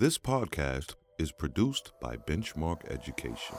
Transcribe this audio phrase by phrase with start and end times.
[0.00, 3.54] This podcast is produced by Benchmark Education.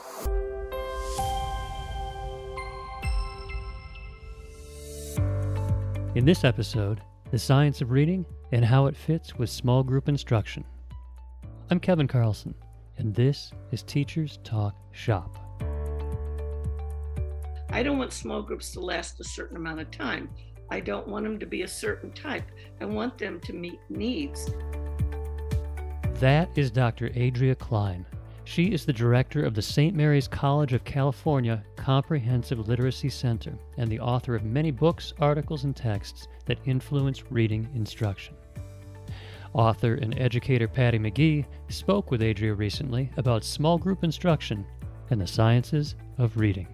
[6.15, 6.99] In this episode,
[7.29, 10.65] the science of reading and how it fits with small group instruction.
[11.69, 12.55] I'm Kevin Carlson,
[12.97, 15.37] and this is Teachers Talk Shop.
[17.69, 20.27] I don't want small groups to last a certain amount of time.
[20.71, 22.49] I don't want them to be a certain type.
[22.79, 24.49] I want them to meet needs.
[26.21, 27.07] That is Dr.
[27.17, 28.05] Adria Klein.
[28.43, 29.95] She is the director of the St.
[29.95, 35.75] Mary's College of California Comprehensive Literacy Center and the author of many books, articles, and
[35.75, 38.35] texts that influence reading instruction.
[39.53, 44.63] Author and educator Patty McGee spoke with Adria recently about small group instruction
[45.09, 46.67] and the sciences of reading.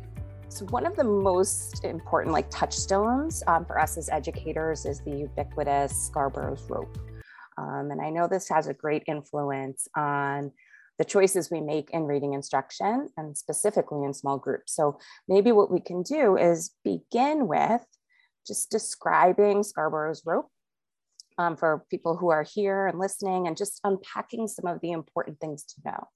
[0.49, 5.11] So one of the most important like touchstones um, for us as educators is the
[5.11, 6.97] ubiquitous Scarborough's rope.
[7.57, 10.51] Um, and I know this has a great influence on
[10.97, 14.73] the choices we make in reading instruction and specifically in small groups.
[14.73, 17.85] So maybe what we can do is begin with
[18.45, 20.49] just describing Scarborough's rope
[21.37, 25.39] um, for people who are here and listening and just unpacking some of the important
[25.39, 26.07] things to know.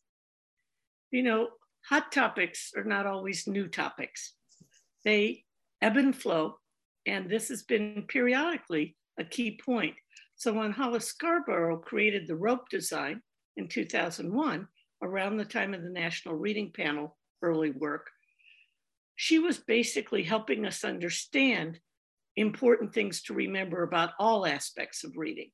[1.11, 1.47] You know,
[1.87, 4.33] hot topics are not always new topics.
[5.03, 5.43] They
[5.81, 6.55] ebb and flow,
[7.05, 9.95] and this has been periodically a key point.
[10.41, 13.21] So when Hollis Scarborough created the rope design
[13.57, 14.67] in 2001,
[15.03, 18.09] around the time of the National Reading Panel early work,
[19.15, 21.79] she was basically helping us understand
[22.37, 25.51] important things to remember about all aspects of reading.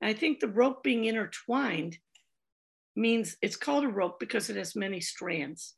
[0.00, 1.96] And I think the rope being intertwined
[2.96, 5.76] means it's called a rope because it has many strands.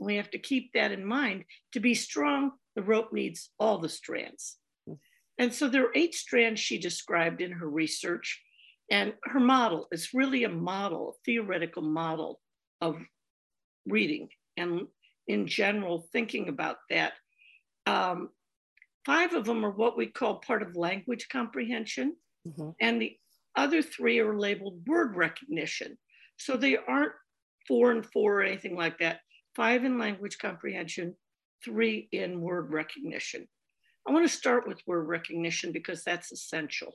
[0.00, 1.44] We have to keep that in mind.
[1.74, 4.56] To be strong, the rope needs all the strands.
[5.38, 8.42] And so there are eight strands she described in her research.
[8.90, 12.40] And her model is really a model, a theoretical model
[12.80, 12.96] of
[13.86, 14.86] reading and
[15.26, 17.12] in general thinking about that.
[17.86, 18.30] Um,
[19.06, 22.16] five of them are what we call part of language comprehension,
[22.46, 22.70] mm-hmm.
[22.80, 23.16] and the
[23.56, 25.96] other three are labeled word recognition.
[26.36, 27.12] So they aren't
[27.66, 29.20] four and four or anything like that.
[29.54, 31.14] Five in language comprehension,
[31.64, 33.48] three in word recognition.
[34.08, 36.94] I want to start with word recognition because that's essential.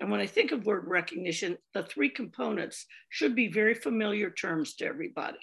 [0.00, 4.74] And when I think of word recognition, the three components should be very familiar terms
[4.76, 5.38] to everybody.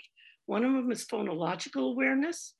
[0.47, 2.55] One of them is phonological awareness,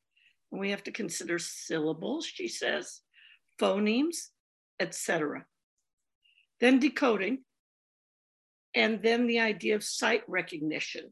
[0.50, 3.02] and we have to consider syllables, she says,
[3.60, 4.16] phonemes,
[4.80, 5.46] etc.
[6.62, 7.40] Then decoding,
[8.74, 11.12] and then the idea of sight recognition.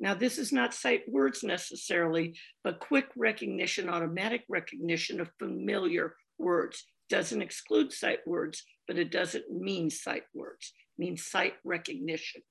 [0.00, 6.84] Now, this is not sight words necessarily, but quick recognition, automatic recognition of familiar words.
[7.10, 12.42] Doesn't exclude sight words, but it doesn't mean sight words, it means sight recognition.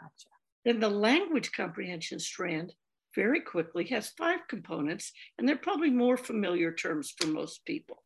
[0.00, 0.28] Gotcha.
[0.64, 2.74] Then the language comprehension strand
[3.14, 8.02] very quickly has five components, and they're probably more familiar terms for most people.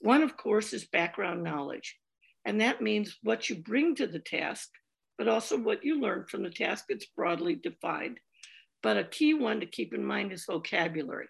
[0.00, 1.96] One, of course, is background knowledge,
[2.44, 4.70] and that means what you bring to the task
[5.16, 8.18] but also what you learn from the task It's broadly defined.
[8.82, 11.28] But a key one to keep in mind is vocabulary,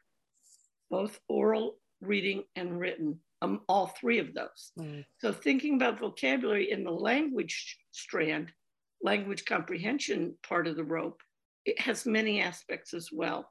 [0.90, 1.76] both oral,
[2.06, 4.72] reading, and written, um, all three of those.
[4.78, 5.04] Mm.
[5.18, 8.52] So thinking about vocabulary in the language strand,
[9.02, 11.20] language comprehension part of the rope,
[11.64, 13.50] it has many aspects as well.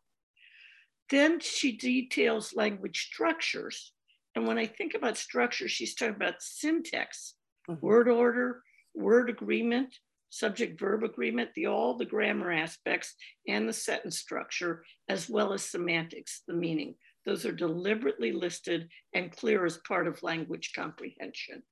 [1.09, 3.93] Then she details language structures.
[4.35, 7.35] And when I think about structure, she's talking about syntax,
[7.69, 7.85] mm-hmm.
[7.85, 8.63] word order,
[8.95, 9.95] word agreement,
[10.29, 13.13] subject verb agreement, the all the grammar aspects
[13.47, 16.95] and the sentence structure, as well as semantics, the meaning.
[17.25, 21.63] Those are deliberately listed and clear as part of language comprehension.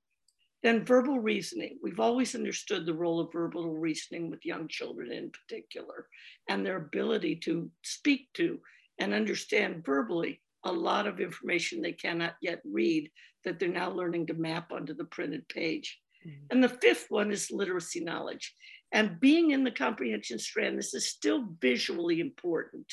[0.63, 1.79] Then verbal reasoning.
[1.81, 6.07] We've always understood the role of verbal reasoning with young children in particular,
[6.49, 8.59] and their ability to speak to
[8.99, 13.09] and understand verbally a lot of information they cannot yet read
[13.43, 15.99] that they're now learning to map onto the printed page.
[16.25, 16.45] Mm-hmm.
[16.51, 18.53] And the fifth one is literacy knowledge.
[18.91, 22.85] And being in the comprehension strand, this is still visually important.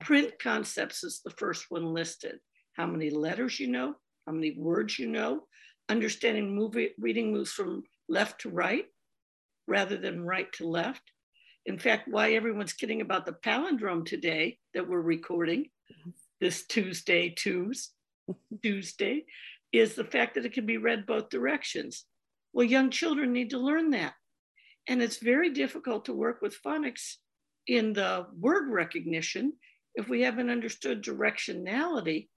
[0.00, 2.38] Print concepts is the first one listed.
[2.74, 3.94] How many letters you know,
[4.26, 5.44] how many words you know,
[5.88, 8.86] understanding movie, reading moves from left to right
[9.66, 11.02] rather than right to left.
[11.64, 15.66] In fact, why everyone's kidding about the palindrome today that we're recording
[16.40, 17.30] this Tuesday,
[18.62, 19.24] Tuesday,
[19.72, 22.04] is the fact that it can be read both directions.
[22.52, 24.14] Well, young children need to learn that.
[24.88, 27.16] And it's very difficult to work with phonics
[27.66, 29.54] in the word recognition
[29.96, 32.28] if we haven't understood directionality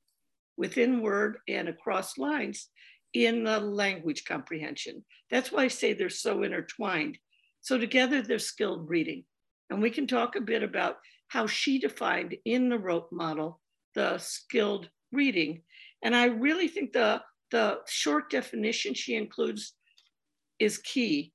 [0.57, 2.69] within word and across lines
[3.13, 5.03] in the language comprehension.
[5.29, 7.17] That's why I say they're so intertwined.
[7.61, 9.25] So together they're skilled reading.
[9.69, 10.97] And we can talk a bit about
[11.27, 13.61] how she defined in the rope model
[13.95, 15.63] the skilled reading.
[16.03, 17.21] And I really think the,
[17.51, 19.73] the short definition she includes
[20.59, 21.33] is key.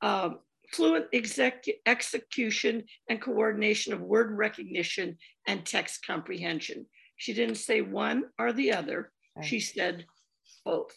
[0.00, 0.38] Um,
[0.72, 6.86] fluent exec- execution and coordination of word recognition and text comprehension.
[7.16, 9.12] She didn't say one or the other,
[9.42, 10.06] she said
[10.64, 10.94] both.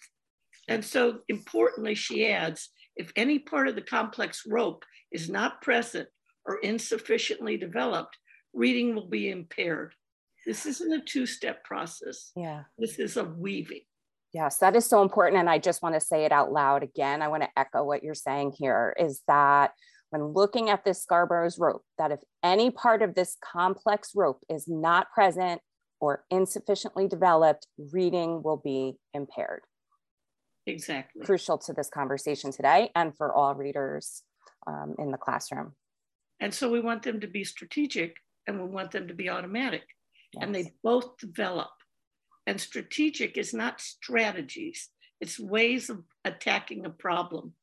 [0.68, 6.08] And so importantly, she adds if any part of the complex rope is not present
[6.46, 8.18] or insufficiently developed,
[8.54, 9.94] reading will be impaired.
[10.46, 12.31] This isn't a two step process.
[12.36, 12.64] Yeah.
[12.78, 13.81] This is a weaving.
[14.34, 15.40] Yes, that is so important.
[15.40, 17.22] And I just want to say it out loud again.
[17.22, 19.72] I want to echo what you're saying here is that
[20.10, 24.68] when looking at this Scarborough's rope, that if any part of this complex rope is
[24.68, 25.62] not present
[26.00, 29.62] or insufficiently developed, reading will be impaired.
[30.66, 31.26] Exactly.
[31.26, 34.24] Crucial to this conversation today and for all readers
[34.66, 35.74] um, in the classroom.
[36.40, 38.16] And so we want them to be strategic
[38.48, 39.84] and we want them to be automatic.
[40.34, 40.44] Yes.
[40.44, 41.70] And they both develop.
[42.45, 44.90] And strategic is not strategies,
[45.22, 47.54] it's ways of attacking a problem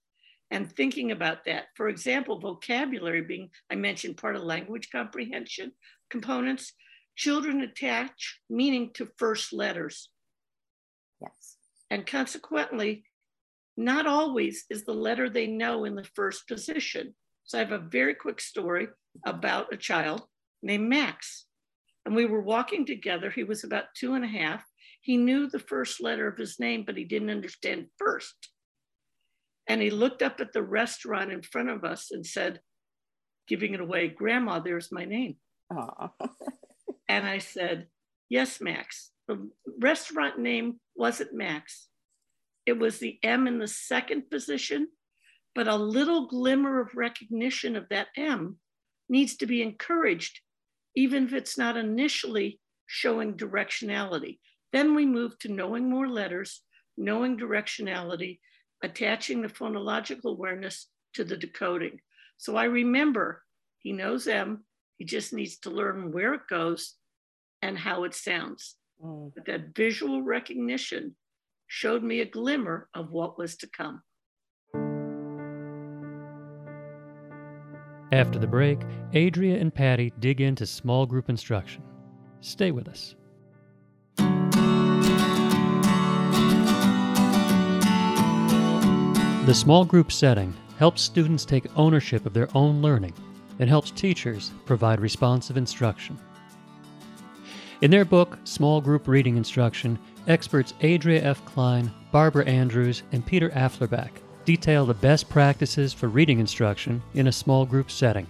[0.50, 1.66] and thinking about that.
[1.76, 5.72] For example, vocabulary being, I mentioned, part of language comprehension
[6.10, 6.72] components.
[7.16, 10.08] Children attach meaning to first letters.
[11.20, 11.56] Yes.
[11.90, 13.04] And consequently,
[13.76, 17.14] not always is the letter they know in the first position.
[17.44, 18.88] So I have a very quick story
[19.24, 20.22] about a child
[20.62, 21.46] named Max.
[22.06, 23.30] And we were walking together.
[23.30, 24.64] He was about two and a half.
[25.00, 28.34] He knew the first letter of his name, but he didn't understand first.
[29.66, 32.60] And he looked up at the restaurant in front of us and said,
[33.48, 35.36] giving it away, Grandma, there's my name.
[37.08, 37.86] and I said,
[38.28, 39.10] Yes, Max.
[39.26, 39.48] The
[39.80, 41.88] restaurant name wasn't Max.
[42.64, 44.88] It was the M in the second position,
[45.54, 48.58] but a little glimmer of recognition of that M
[49.08, 50.40] needs to be encouraged,
[50.94, 54.38] even if it's not initially showing directionality.
[54.72, 56.62] Then we move to knowing more letters,
[56.96, 58.40] knowing directionality,
[58.82, 62.00] attaching the phonological awareness to the decoding.
[62.38, 63.42] So I remember
[63.78, 64.64] he knows M,
[64.96, 66.94] he just needs to learn where it goes
[67.62, 68.76] and how it sounds.
[69.02, 69.32] Mm.
[69.34, 71.16] But that visual recognition
[71.66, 74.02] showed me a glimmer of what was to come.
[78.12, 78.80] After the break,
[79.14, 81.82] Adria and Patty dig into small group instruction.
[82.40, 83.14] Stay with us.
[89.50, 93.14] The small group setting helps students take ownership of their own learning
[93.58, 96.16] and helps teachers provide responsive instruction.
[97.80, 99.98] In their book, Small Group Reading Instruction,
[100.28, 101.44] experts Adria F.
[101.46, 104.12] Klein, Barbara Andrews, and Peter Afflerbach
[104.44, 108.28] detail the best practices for reading instruction in a small group setting,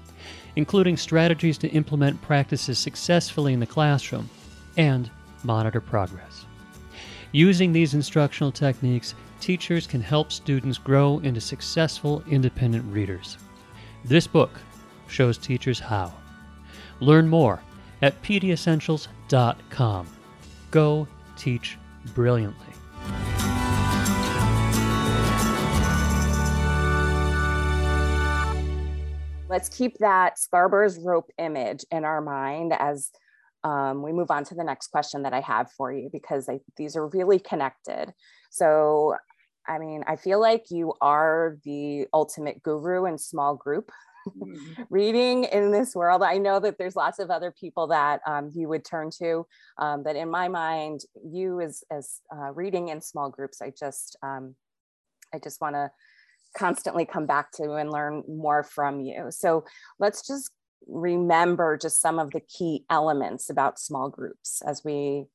[0.57, 4.31] including strategies to implement practices successfully in the classroom
[4.79, 5.11] and
[5.45, 6.47] monitor progress.
[7.33, 13.39] Using these instructional techniques, teachers can help students grow into successful independent readers.
[14.05, 14.51] This book
[15.09, 16.13] shows teachers how.
[17.01, 17.61] Learn more
[18.03, 20.07] at pdessentials.com.
[20.71, 21.79] Go teach
[22.15, 22.67] brilliantly.
[29.49, 33.11] Let's keep that Scarborough's rope image in our mind as
[33.65, 36.61] um, we move on to the next question that I have for you because I,
[36.77, 38.15] these are really connected.
[38.51, 39.17] So
[39.71, 43.93] I mean, I feel like you are the ultimate guru in small group
[44.29, 44.83] mm-hmm.
[44.91, 46.25] reading in this world.
[46.25, 49.47] I know that there's lots of other people that um, you would turn to,
[49.79, 54.17] um, but in my mind, you as as uh, reading in small groups, I just
[54.25, 54.57] um,
[55.33, 55.93] I just want to
[56.57, 59.27] constantly come back to and learn more from you.
[59.31, 59.65] So
[60.01, 60.51] let's just
[60.89, 65.27] remember just some of the key elements about small groups as we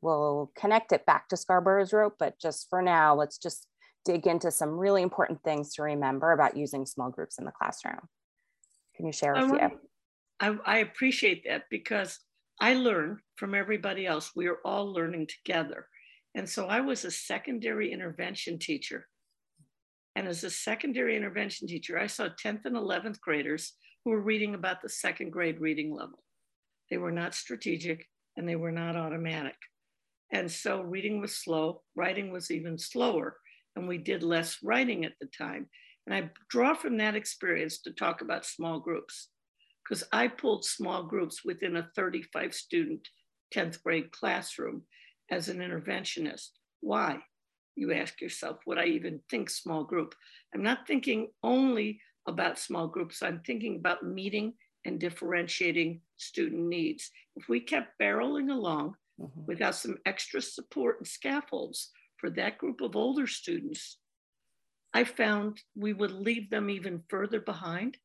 [0.00, 2.16] will connect it back to Scarborough's rope.
[2.18, 3.66] But just for now, let's just
[4.04, 8.00] dig into some really important things to remember about using small groups in the classroom.
[8.96, 9.70] Can you share a few?
[10.40, 12.18] I, I appreciate that because
[12.60, 14.32] I learn from everybody else.
[14.34, 15.86] We are all learning together.
[16.34, 19.08] And so I was a secondary intervention teacher.
[20.16, 23.72] And as a secondary intervention teacher, I saw 10th and 11th graders
[24.04, 26.22] who were reading about the second grade reading level.
[26.90, 28.06] They were not strategic
[28.36, 29.56] and they were not automatic.
[30.32, 33.36] And so reading was slow, writing was even slower
[33.76, 35.68] and we did less writing at the time.
[36.06, 39.28] And I draw from that experience to talk about small groups
[39.84, 43.08] because I pulled small groups within a 35 student
[43.54, 44.82] 10th grade classroom
[45.30, 46.48] as an interventionist.
[46.80, 47.18] Why?
[47.76, 50.14] You ask yourself, would I even think small group?
[50.54, 53.22] I'm not thinking only about small groups.
[53.22, 57.10] I'm thinking about meeting and differentiating student needs.
[57.36, 59.46] If we kept barreling along mm-hmm.
[59.46, 61.90] without some extra support and scaffolds
[62.22, 63.98] for that group of older students,
[64.94, 67.96] I found we would leave them even further behind.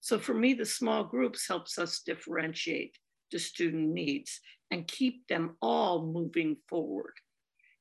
[0.00, 2.96] So for me, the small groups helps us differentiate
[3.30, 7.12] the student needs and keep them all moving forward.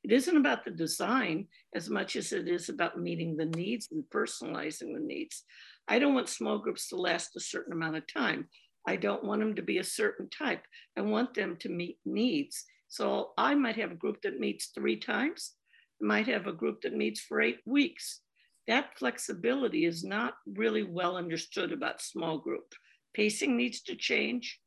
[0.03, 4.03] It isn't about the design as much as it is about meeting the needs and
[4.13, 5.45] personalizing the needs.
[5.87, 8.49] I don't want small groups to last a certain amount of time.
[8.85, 10.63] I don't want them to be a certain type.
[10.97, 12.65] I want them to meet needs.
[12.89, 15.53] So I might have a group that meets three times,
[15.99, 18.21] might have a group that meets for eight weeks.
[18.67, 22.73] That flexibility is not really well understood about small group.
[23.13, 24.59] Pacing needs to change.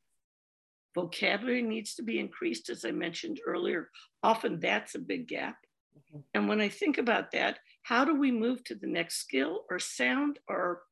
[0.94, 3.90] Vocabulary needs to be increased, as I mentioned earlier.
[4.22, 5.56] Often that's a big gap.
[5.96, 6.18] Mm-hmm.
[6.34, 9.78] And when I think about that, how do we move to the next skill or
[9.78, 10.82] sound or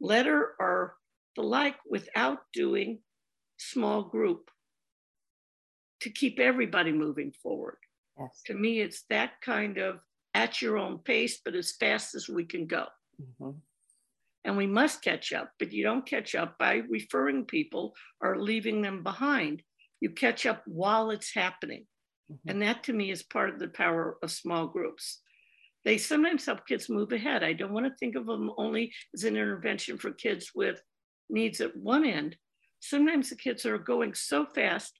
[0.00, 0.96] letter or
[1.36, 3.00] the like without doing
[3.58, 4.50] small group
[6.00, 7.78] to keep everybody moving forward?
[8.18, 8.42] Yes.
[8.46, 10.00] To me, it's that kind of
[10.34, 12.86] at your own pace, but as fast as we can go.
[13.20, 13.50] Mm-hmm
[14.48, 18.80] and we must catch up, but you don't catch up by referring people or leaving
[18.80, 19.62] them behind.
[20.00, 21.86] You catch up while it's happening.
[22.32, 22.50] Mm-hmm.
[22.50, 25.20] And that to me is part of the power of small groups.
[25.84, 27.42] They sometimes help kids move ahead.
[27.42, 30.80] I don't want to think of them only as an intervention for kids with
[31.28, 32.36] needs at one end.
[32.80, 34.98] Sometimes the kids are going so fast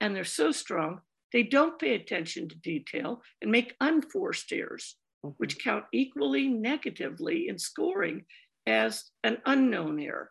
[0.00, 1.00] and they're so strong,
[1.34, 5.34] they don't pay attention to detail and make unforced errors, mm-hmm.
[5.36, 8.24] which count equally negatively in scoring
[8.66, 10.30] as an unknown error.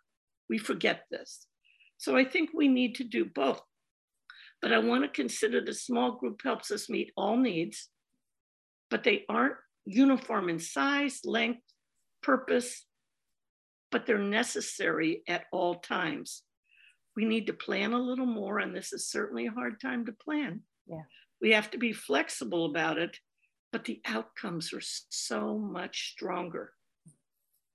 [0.49, 1.45] We forget this.
[1.97, 3.61] So I think we need to do both.
[4.61, 7.89] But I want to consider the small group helps us meet all needs,
[8.89, 11.63] but they aren't uniform in size, length,
[12.21, 12.85] purpose,
[13.91, 16.43] but they're necessary at all times.
[17.17, 20.13] We need to plan a little more, and this is certainly a hard time to
[20.13, 20.61] plan.
[20.87, 21.03] Yeah.
[21.41, 23.17] We have to be flexible about it,
[23.71, 26.73] but the outcomes are so much stronger.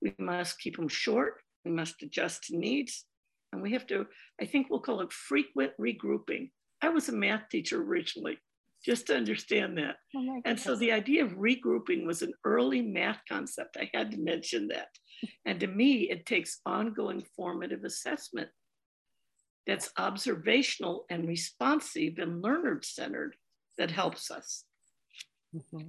[0.01, 1.41] We must keep them short.
[1.65, 3.05] We must adjust to needs.
[3.51, 4.05] And we have to,
[4.41, 6.51] I think we'll call it frequent regrouping.
[6.81, 8.37] I was a math teacher originally,
[8.85, 9.97] just to understand that.
[10.15, 13.77] Oh and so the idea of regrouping was an early math concept.
[13.79, 14.89] I had to mention that.
[15.45, 18.49] And to me, it takes ongoing formative assessment
[19.67, 23.35] that's observational and responsive and learner centered
[23.77, 24.63] that helps us.
[25.55, 25.87] Mm-hmm.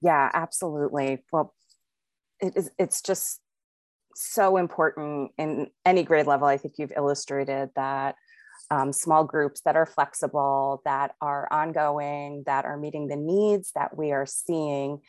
[0.00, 1.24] Yeah, absolutely.
[1.32, 1.54] Well,
[2.40, 3.40] it is it's just
[4.14, 8.14] so important in any grade level i think you've illustrated that
[8.70, 13.96] um, small groups that are flexible that are ongoing that are meeting the needs that
[13.96, 15.00] we are seeing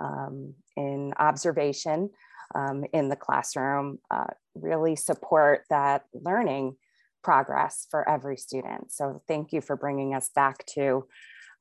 [0.00, 2.10] um, in observation
[2.54, 6.76] um, in the classroom uh, really support that learning
[7.24, 11.06] progress for every student so thank you for bringing us back to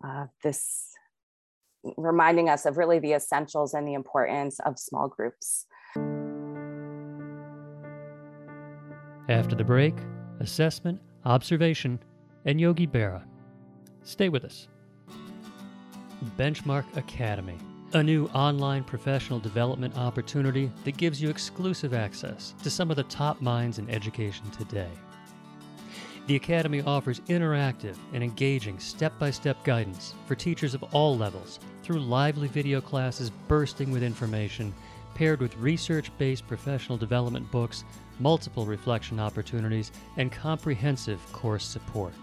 [0.06, 0.94] uh, this
[1.98, 5.66] reminding us of really the essentials and the importance of small groups.
[9.30, 9.96] After the break,
[10.40, 12.00] assessment, observation,
[12.46, 13.24] and Yogi Berra.
[14.04, 14.68] Stay with us.
[16.38, 17.58] Benchmark Academy,
[17.94, 23.04] a new online professional development opportunity that gives you exclusive access to some of the
[23.04, 24.90] top minds in education today.
[26.26, 31.60] The Academy offers interactive and engaging step by step guidance for teachers of all levels
[31.84, 34.74] through lively video classes bursting with information,
[35.16, 37.84] paired with research based professional development books,
[38.22, 42.14] multiple reflection opportunities, and comprehensive course support.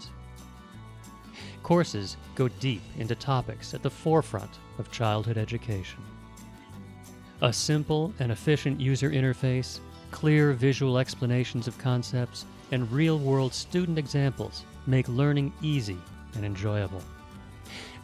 [1.61, 5.99] Courses go deep into topics at the forefront of childhood education.
[7.41, 9.79] A simple and efficient user interface,
[10.09, 15.97] clear visual explanations of concepts, and real world student examples make learning easy
[16.35, 17.01] and enjoyable.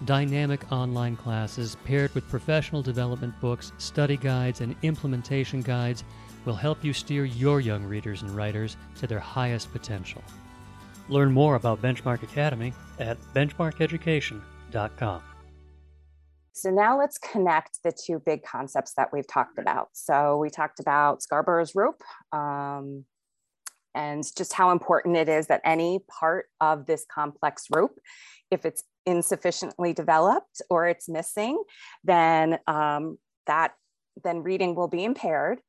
[0.06, 6.04] Dynamic online classes paired with professional development books, study guides, and implementation guides
[6.46, 10.24] will help you steer your young readers and writers to their highest potential.
[11.10, 15.22] Learn more about Benchmark Academy at benchmarkeducation.com.
[16.54, 19.90] So now let's connect the two big concepts that we've talked about.
[19.94, 22.02] So we talked about Scarborough's rope,
[22.34, 23.06] um,
[23.98, 27.98] and just how important it is that any part of this complex rope,
[28.52, 31.62] if it's insufficiently developed or it's missing,
[32.04, 33.74] then um, that
[34.24, 35.60] then reading will be impaired.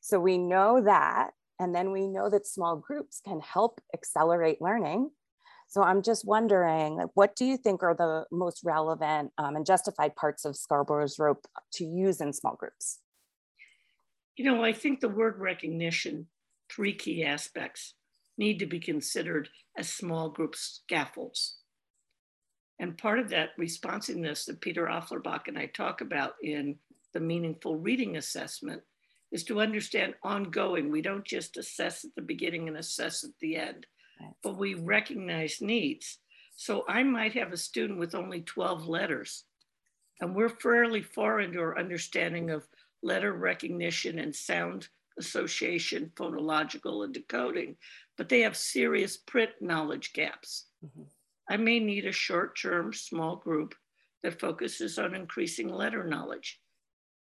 [0.00, 5.10] So we know that, and then we know that small groups can help accelerate learning.
[5.66, 9.66] So I'm just wondering, like, what do you think are the most relevant um, and
[9.66, 13.00] justified parts of Scarborough's rope to use in small groups?
[14.36, 16.28] You know, I think the word recognition,
[16.70, 17.94] three key aspects
[18.36, 21.56] need to be considered as small group scaffolds.
[22.78, 26.76] And part of that responsiveness that Peter Afflerbach and I talk about in
[27.12, 28.82] the meaningful reading assessment
[29.32, 30.90] is to understand ongoing.
[30.90, 33.86] We don't just assess at the beginning and assess at the end,
[34.20, 34.32] right.
[34.42, 36.18] but we recognize needs.
[36.54, 39.44] So I might have a student with only 12 letters,
[40.20, 42.66] and we're fairly far into our understanding of
[43.02, 47.76] letter recognition and sound association, phonological and decoding,
[48.16, 50.66] but they have serious print knowledge gaps.
[50.84, 51.02] Mm-hmm.
[51.50, 53.74] I may need a short term small group
[54.22, 56.60] that focuses on increasing letter knowledge.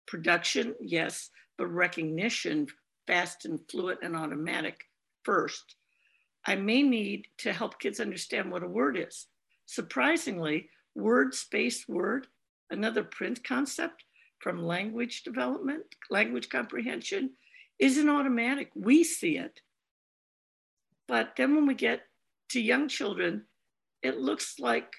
[0.07, 2.67] Production, yes, but recognition,
[3.07, 4.85] fast and fluent and automatic
[5.25, 5.77] first.
[6.47, 9.27] I may need to help kids understand what a word is.
[9.67, 12.27] Surprisingly, word space word,
[12.71, 14.05] another print concept
[14.41, 17.31] from language development, language comprehension,
[17.79, 18.71] isn't automatic.
[18.75, 19.61] We see it.
[21.07, 22.03] But then when we get
[22.51, 23.45] to young children,
[24.03, 24.93] it looks like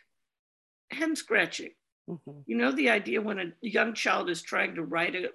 [0.91, 1.71] hen scratching.
[2.09, 2.39] Mm-hmm.
[2.45, 5.29] You know, the idea when a young child is trying to write a,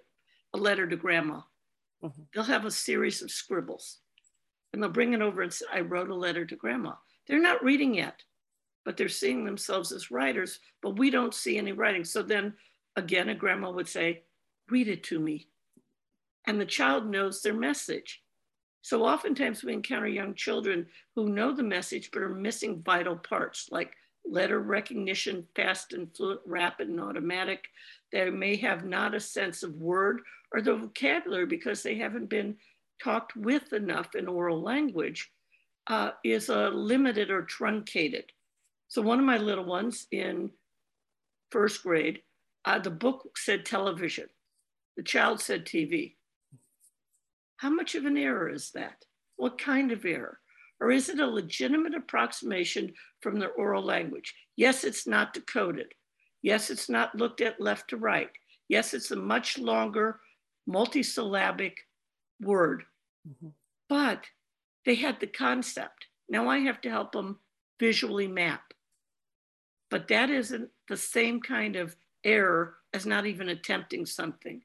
[0.54, 1.40] a letter to grandma,
[2.02, 2.22] mm-hmm.
[2.32, 3.98] they'll have a series of scribbles
[4.72, 6.92] and they'll bring it over and say, I wrote a letter to grandma.
[7.26, 8.22] They're not reading yet,
[8.84, 12.04] but they're seeing themselves as writers, but we don't see any writing.
[12.04, 12.54] So then
[12.96, 14.22] again, a grandma would say,
[14.68, 15.48] Read it to me.
[16.46, 18.22] And the child knows their message.
[18.82, 23.68] So oftentimes we encounter young children who know the message but are missing vital parts
[23.70, 23.92] like
[24.24, 27.66] letter recognition, fast and fluent, rapid and automatic.
[28.12, 30.20] They may have not a sense of word
[30.52, 32.56] or the vocabulary because they haven't been
[33.02, 35.30] talked with enough in oral language
[35.86, 38.24] uh, is uh, limited or truncated.
[38.88, 40.50] So one of my little ones in
[41.50, 42.22] first grade,
[42.64, 44.28] uh, the book said television.
[44.96, 46.14] The child said TV.
[47.60, 49.04] How much of an error is that?
[49.36, 50.38] What kind of error?
[50.80, 54.34] Or is it a legitimate approximation from their oral language?
[54.56, 55.92] Yes, it's not decoded.
[56.40, 58.30] Yes, it's not looked at left to right.
[58.70, 60.20] Yes, it's a much longer
[60.66, 61.74] multisyllabic
[62.40, 62.84] word.
[63.28, 63.48] Mm-hmm.
[63.90, 64.24] But
[64.86, 66.06] they had the concept.
[66.30, 67.40] Now I have to help them
[67.78, 68.72] visually map.
[69.90, 71.94] But that isn't the same kind of
[72.24, 74.62] error as not even attempting something.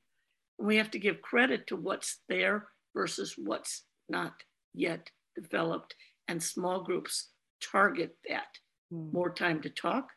[0.57, 4.33] We have to give credit to what's there versus what's not
[4.73, 5.95] yet developed.
[6.27, 7.29] And small groups
[7.61, 8.47] target that
[8.91, 9.13] mm.
[9.13, 10.09] more time to talk,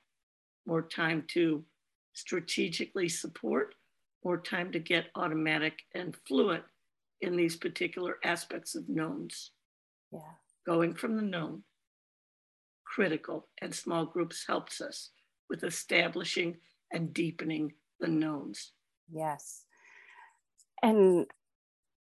[0.67, 1.65] more time to
[2.15, 3.75] strategically support,
[4.25, 6.65] more time to get automatic and fluent
[7.21, 9.53] in these particular aspects of knowns.
[10.13, 10.21] Yeah.
[10.67, 11.63] Going from the known,
[12.85, 15.11] critical, and small groups helps us
[15.49, 16.57] with establishing
[16.93, 18.73] and deepening the knowns.
[19.11, 19.65] Yes.
[20.83, 21.27] And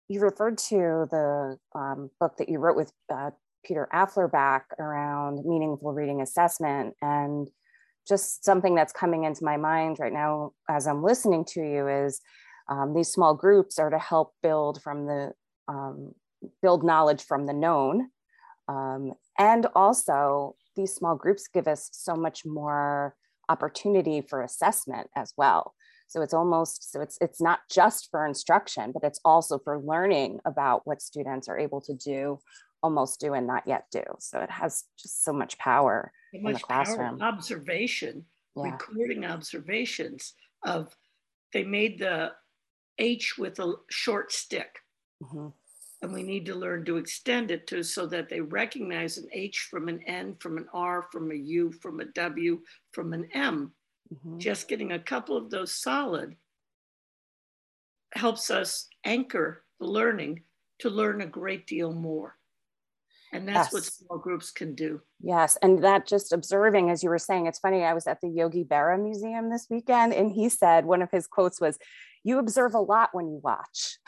[0.09, 3.29] you referred to the um, book that you wrote with uh,
[3.63, 6.95] Peter Afflerbach around meaningful reading assessment.
[7.01, 7.47] And
[8.07, 12.19] just something that's coming into my mind right now as I'm listening to you is
[12.69, 15.33] um, these small groups are to help build from the
[15.67, 16.13] um,
[16.61, 18.09] build knowledge from the known.
[18.67, 23.15] Um, and also these small groups give us so much more
[23.47, 25.73] opportunity for assessment as well.
[26.09, 30.39] So it's almost so it's it's not just for instruction, but it's also for learning
[30.43, 32.39] about what students are able to do,
[32.81, 34.01] almost do, and not yet do.
[34.17, 37.19] So it has just so much power so in the classroom.
[37.19, 38.71] Power, observation, yeah.
[38.71, 40.33] recording observations
[40.65, 40.95] of
[41.53, 42.31] they made the
[42.97, 44.79] H with a short stick.
[45.23, 45.49] Mm-hmm.
[46.01, 49.67] And we need to learn to extend it to so that they recognize an H
[49.69, 52.61] from an N, from an R, from a U, from a W,
[52.93, 53.73] from an M
[54.13, 54.39] Mm-hmm.
[54.39, 56.35] Just getting a couple of those solid
[58.13, 60.43] helps us anchor the learning
[60.79, 62.35] to learn a great deal more.
[63.31, 63.73] And that's yes.
[63.73, 65.01] what small groups can do.
[65.21, 65.57] Yes.
[65.61, 67.83] And that just observing, as you were saying, it's funny.
[67.83, 71.27] I was at the Yogi Berra Museum this weekend, and he said one of his
[71.27, 71.77] quotes was,
[72.23, 73.99] You observe a lot when you watch.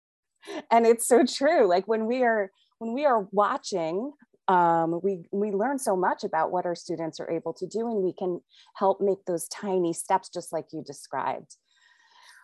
[0.70, 1.68] and it's so true.
[1.68, 4.12] Like when we are when we are watching
[4.48, 8.02] um, we we learn so much about what our students are able to do and
[8.02, 8.40] we can
[8.76, 11.56] help make those tiny steps just like you described.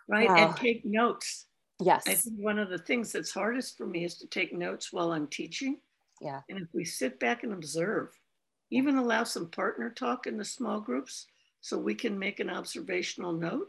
[0.09, 1.47] Right uh, and take notes.
[1.81, 2.05] Yes.
[2.07, 5.13] i think one of the things that's hardest for me is to take notes while
[5.13, 5.79] i'm teaching.
[6.21, 6.41] Yeah.
[6.49, 8.11] And if we sit back and observe
[8.73, 11.27] even allow some partner talk in the small groups
[11.61, 13.69] so we can make an observational note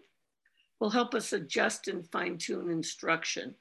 [0.79, 3.53] will help us adjust and fine tune instruction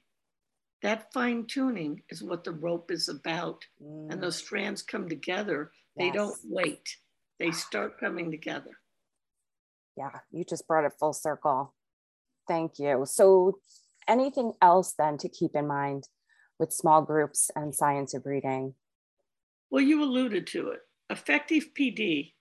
[0.83, 3.65] that fine tuning is what the rope is about.
[3.83, 4.13] Mm.
[4.13, 5.71] And those strands come together.
[5.97, 6.07] Yes.
[6.07, 6.97] They don't wait,
[7.39, 8.71] they start coming together.
[9.97, 11.75] Yeah, you just brought it full circle.
[12.49, 13.05] Thank you.
[13.07, 13.59] So,
[14.09, 16.09] anything else then to keep in mind
[16.59, 18.75] with small groups and science of reading?
[19.71, 20.81] Well, you alluded to it.
[21.11, 22.33] Effective PD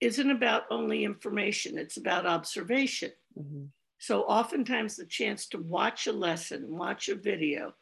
[0.00, 3.12] isn't about only information, it's about observation.
[3.38, 3.66] Mm-hmm.
[4.00, 7.74] So, oftentimes, the chance to watch a lesson, watch a video,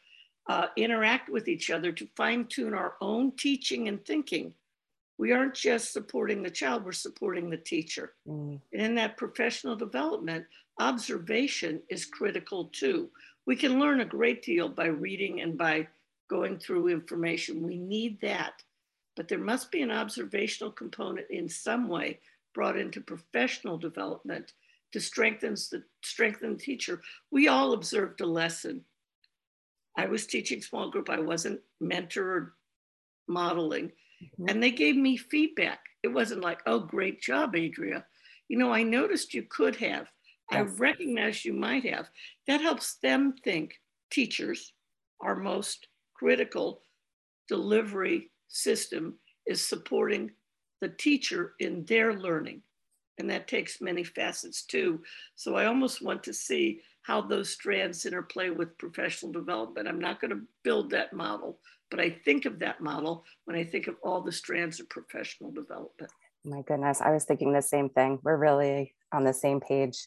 [0.48, 4.52] uh, interact with each other to fine tune our own teaching and thinking.
[5.16, 8.14] We aren't just supporting the child, we're supporting the teacher.
[8.26, 8.60] Mm.
[8.72, 10.44] And in that professional development,
[10.80, 13.10] observation is critical too.
[13.46, 15.86] We can learn a great deal by reading and by
[16.28, 17.62] going through information.
[17.62, 18.64] We need that.
[19.16, 22.18] But there must be an observational component in some way
[22.54, 24.52] brought into professional development
[24.92, 27.02] to strengthen the strengthen the teacher.
[27.30, 28.84] We all observed a lesson.
[29.96, 31.10] I was teaching small group.
[31.10, 32.54] I wasn't mentor or
[33.26, 33.88] modeling,
[34.22, 34.48] mm-hmm.
[34.48, 35.80] and they gave me feedback.
[36.02, 38.06] It wasn't like, "Oh, great job, Adria."
[38.48, 40.10] You know, I noticed you could have.
[40.50, 40.60] Yes.
[40.60, 42.08] I recognize you might have.
[42.46, 43.74] That helps them think.
[44.10, 44.72] Teachers,
[45.20, 46.80] our most critical
[47.46, 50.30] delivery system, is supporting
[50.80, 52.62] the teacher in their learning
[53.18, 55.00] and that takes many facets too.
[55.34, 59.88] So I almost want to see how those strands interplay with professional development.
[59.88, 61.58] I'm not going to build that model,
[61.90, 65.50] but I think of that model when I think of all the strands of professional
[65.50, 66.12] development.
[66.44, 68.18] My goodness, I was thinking the same thing.
[68.22, 70.06] We're really on the same page.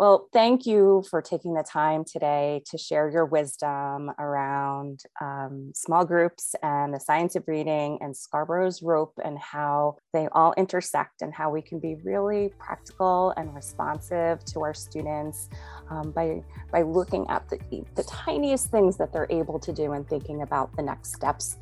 [0.00, 6.06] Well, thank you for taking the time today to share your wisdom around um, small
[6.06, 11.34] groups and the science of reading and Scarborough's rope and how they all intersect and
[11.34, 15.50] how we can be really practical and responsive to our students
[15.90, 17.58] um, by, by looking at the,
[17.94, 21.58] the tiniest things that they're able to do and thinking about the next steps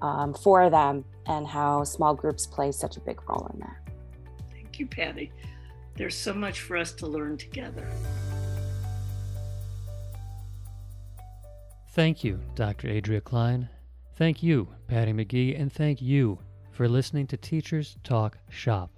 [0.00, 3.76] um, for them and how small groups play such a big role in that.
[4.50, 5.30] Thank you, Patty.
[5.94, 7.86] There's so much for us to learn together.
[11.90, 12.88] Thank you, Dr.
[12.88, 13.68] Adria Klein.
[14.16, 16.38] Thank you, Patty McGee, and thank you
[16.70, 18.90] for listening to Teachers Talk Shop.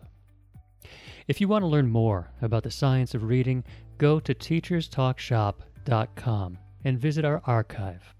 [1.26, 3.64] If you want to learn more about the science of reading,
[3.98, 8.14] go to teacherstalkshop.com and visit our archive.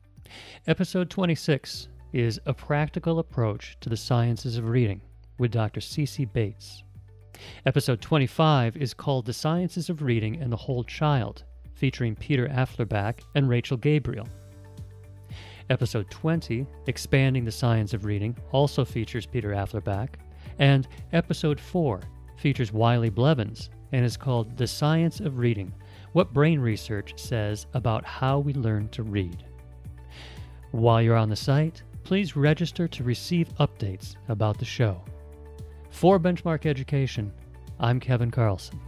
[0.67, 5.01] Episode 26 is A Practical Approach to the Sciences of Reading
[5.39, 5.81] with Dr.
[5.81, 6.83] Cece Bates.
[7.67, 11.45] Episode 25 is called The Sciences of Reading and the Whole Child,
[11.75, 14.29] featuring Peter Afflerbach and Rachel Gabriel.
[15.71, 20.11] Episode 20, Expanding the Science of Reading, also features Peter Afflerbach.
[20.59, 22.01] And Episode 4
[22.37, 25.73] features Wiley Blevins and is called The Science of Reading
[26.13, 29.45] What Brain Research Says About How We Learn to Read.
[30.73, 35.03] While you're on the site, please register to receive updates about the show.
[35.95, 37.33] For Benchmark Education,
[37.79, 38.81] I'm Kevin Carlson.